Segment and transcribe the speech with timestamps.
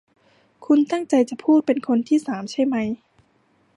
[0.65, 2.87] คุณตั้งใจจะพูดเป็นคนที่สามใช่มั้ย